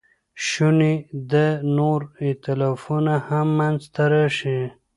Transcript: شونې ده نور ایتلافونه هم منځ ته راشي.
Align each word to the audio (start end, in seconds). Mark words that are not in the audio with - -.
شونې 0.47 0.93
ده 1.31 1.45
نور 1.77 1.99
ایتلافونه 2.25 3.13
هم 3.27 3.47
منځ 3.59 3.81
ته 3.93 4.03
راشي. 4.13 4.59